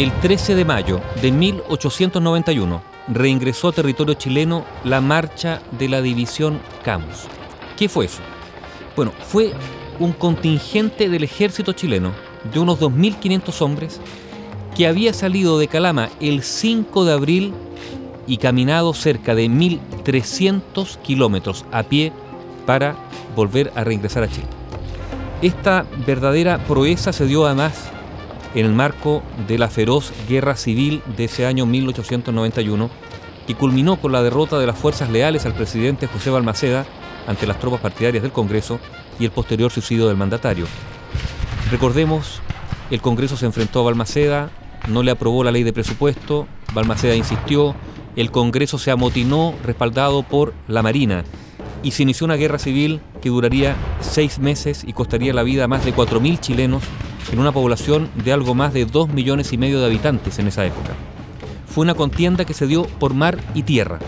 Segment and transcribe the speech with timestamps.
[0.00, 6.58] El 13 de mayo de 1891 reingresó a territorio chileno la marcha de la división
[6.82, 7.26] Camus.
[7.76, 8.22] ¿Qué fue eso?
[8.96, 9.52] Bueno, fue
[9.98, 12.12] un contingente del ejército chileno
[12.50, 14.00] de unos 2.500 hombres
[14.74, 17.52] que había salido de Calama el 5 de abril
[18.26, 22.10] y caminado cerca de 1.300 kilómetros a pie
[22.64, 22.96] para
[23.36, 24.48] volver a reingresar a Chile.
[25.42, 27.92] Esta verdadera proeza se dio además
[28.54, 32.90] en el marco de la feroz guerra civil de ese año 1891,
[33.46, 36.86] que culminó con la derrota de las fuerzas leales al presidente José Balmaceda
[37.26, 38.80] ante las tropas partidarias del Congreso
[39.18, 40.66] y el posterior suicidio del mandatario.
[41.70, 42.40] Recordemos,
[42.90, 44.50] el Congreso se enfrentó a Balmaceda,
[44.88, 47.74] no le aprobó la ley de presupuesto, Balmaceda insistió,
[48.16, 51.24] el Congreso se amotinó respaldado por la Marina
[51.82, 55.68] y se inició una guerra civil que duraría seis meses y costaría la vida a
[55.68, 56.82] más de 4.000 chilenos
[57.32, 60.64] en una población de algo más de 2 millones y medio de habitantes en esa
[60.64, 60.90] época.
[61.66, 63.98] Fue una contienda que se dio por mar y tierra.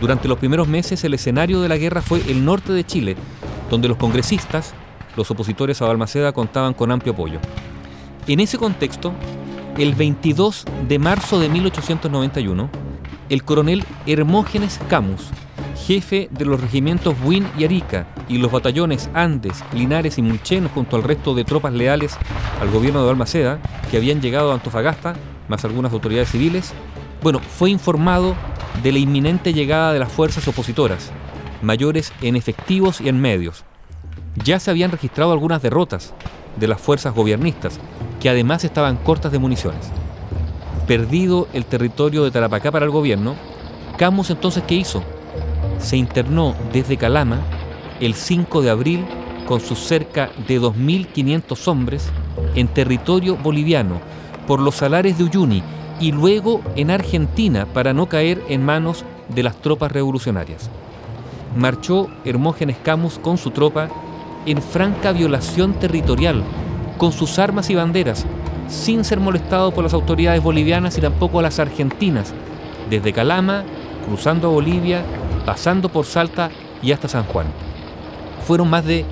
[0.00, 3.16] Durante los primeros meses el escenario de la guerra fue el norte de Chile,
[3.70, 4.74] donde los congresistas,
[5.16, 7.38] los opositores a Balmaceda, contaban con amplio apoyo.
[8.26, 9.12] En ese contexto,
[9.76, 12.68] el 22 de marzo de 1891,
[13.28, 15.28] el coronel Hermógenes Camus,
[15.86, 20.96] jefe de los regimientos Buin y Arica y los batallones Andes, Linares y Mulchen junto
[20.96, 22.16] al resto de tropas leales
[22.60, 23.58] al gobierno de Balmaceda,
[23.90, 25.14] que habían llegado a Antofagasta,
[25.48, 26.72] más algunas autoridades civiles,
[27.22, 28.34] bueno, fue informado
[28.82, 31.10] de la inminente llegada de las fuerzas opositoras,
[31.62, 33.64] mayores en efectivos y en medios.
[34.44, 36.14] Ya se habían registrado algunas derrotas
[36.56, 37.80] de las fuerzas gobiernistas,
[38.20, 39.90] que además estaban cortas de municiones.
[40.86, 43.34] Perdido el territorio de Tarapacá para el gobierno,
[43.96, 45.02] Camus entonces ¿qué hizo?
[45.78, 47.40] Se internó desde Calama
[48.00, 49.04] el 5 de abril
[49.46, 52.10] con sus cerca de 2.500 hombres
[52.54, 54.00] en territorio boliviano
[54.46, 55.62] por los salares de Uyuni
[56.00, 60.70] y luego en Argentina para no caer en manos de las tropas revolucionarias.
[61.56, 63.88] Marchó Hermógenes Camus con su tropa
[64.46, 66.44] en franca violación territorial,
[66.98, 68.26] con sus armas y banderas,
[68.68, 72.32] sin ser molestado por las autoridades bolivianas y tampoco a las argentinas,
[72.88, 73.64] desde Calama,
[74.06, 75.02] cruzando a Bolivia,
[75.44, 76.50] pasando por Salta
[76.82, 77.46] y hasta San Juan.
[78.48, 79.04] Fueron más de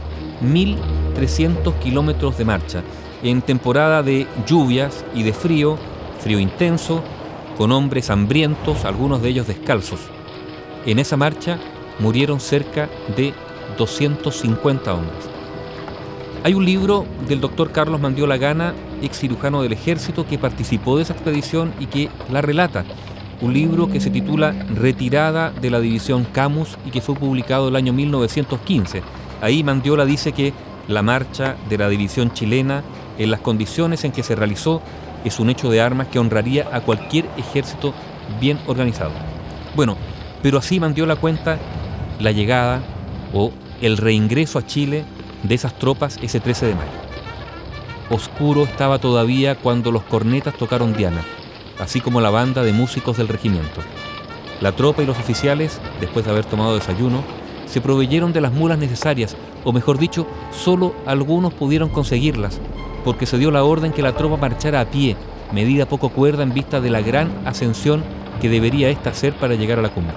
[0.42, 2.82] 1.300 kilómetros de marcha,
[3.22, 5.76] en temporada de lluvias y de frío,
[6.20, 7.02] frío intenso,
[7.58, 10.00] con hombres hambrientos, algunos de ellos descalzos.
[10.86, 11.58] En esa marcha
[11.98, 13.34] murieron cerca de
[13.76, 15.28] 250 hombres.
[16.42, 18.72] Hay un libro del doctor Carlos Mandiola Gana,
[19.02, 22.86] ex cirujano del ejército, que participó de esa expedición y que la relata.
[23.42, 27.76] Un libro que se titula Retirada de la División Camus y que fue publicado el
[27.76, 29.02] año 1915.
[29.40, 30.52] Ahí Mandiola dice que
[30.88, 32.82] la marcha de la división chilena,
[33.18, 34.80] en las condiciones en que se realizó,
[35.24, 37.92] es un hecho de armas que honraría a cualquier ejército
[38.40, 39.12] bien organizado.
[39.74, 39.96] Bueno,
[40.42, 41.58] pero así Mandiola cuenta
[42.20, 42.82] la llegada
[43.34, 45.04] o el reingreso a Chile
[45.42, 46.90] de esas tropas ese 13 de mayo.
[48.08, 51.24] Oscuro estaba todavía cuando los cornetas tocaron Diana,
[51.78, 53.80] así como la banda de músicos del regimiento.
[54.60, 57.24] La tropa y los oficiales, después de haber tomado desayuno,
[57.66, 62.60] se proveyeron de las mulas necesarias, o mejor dicho, solo algunos pudieron conseguirlas,
[63.04, 65.16] porque se dio la orden que la tropa marchara a pie,
[65.52, 68.02] medida poco cuerda en vista de la gran ascensión
[68.40, 70.16] que debería ésta hacer para llegar a la cumbre.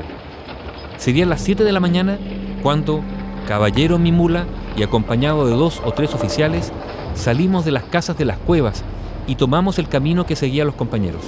[0.97, 2.17] Serían las 7 de la mañana
[2.61, 3.01] cuando,
[3.47, 4.45] caballero mi mula
[4.75, 6.71] y acompañado de dos o tres oficiales,
[7.15, 8.83] salimos de las casas de las cuevas
[9.27, 11.21] y tomamos el camino que seguía a los compañeros.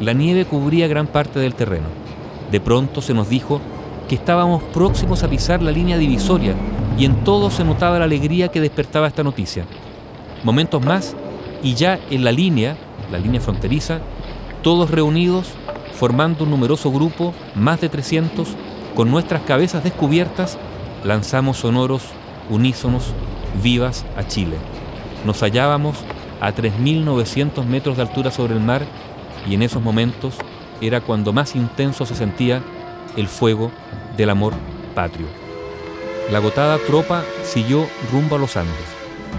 [0.00, 1.86] La nieve cubría gran parte del terreno.
[2.50, 3.60] De pronto se nos dijo
[4.08, 6.54] que estábamos próximos a pisar la línea divisoria
[6.98, 9.66] y en todo se notaba la alegría que despertaba esta noticia.
[10.44, 11.16] Momentos más
[11.62, 12.76] y ya en la línea,
[13.10, 14.00] la línea fronteriza,
[14.62, 15.48] todos reunidos,
[15.94, 18.48] formando un numeroso grupo, más de 300,
[18.94, 20.58] con nuestras cabezas descubiertas,
[21.04, 22.02] lanzamos sonoros,
[22.50, 23.12] unísonos,
[23.62, 24.56] vivas a Chile.
[25.24, 25.96] Nos hallábamos
[26.40, 28.82] a 3.900 metros de altura sobre el mar
[29.48, 30.34] y en esos momentos
[30.80, 32.62] era cuando más intenso se sentía
[33.16, 33.70] el fuego
[34.16, 34.52] del amor
[34.94, 35.26] patrio.
[36.30, 38.74] La agotada tropa siguió rumbo a los Andes.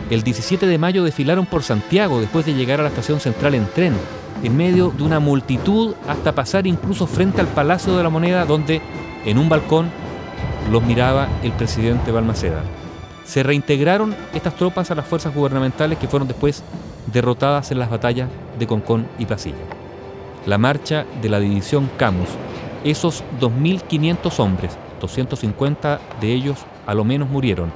[0.09, 3.67] El 17 de mayo desfilaron por Santiago después de llegar a la estación central en
[3.67, 3.93] tren,
[4.43, 8.81] en medio de una multitud hasta pasar incluso frente al Palacio de la Moneda donde,
[9.25, 9.89] en un balcón,
[10.71, 12.61] los miraba el presidente Balmaceda.
[13.25, 16.63] Se reintegraron estas tropas a las fuerzas gubernamentales que fueron después
[17.11, 19.57] derrotadas en las batallas de Concón y Placilla.
[20.45, 22.29] La marcha de la división Camus
[22.83, 27.71] esos 2.500 hombres, 250 de ellos a lo menos murieron,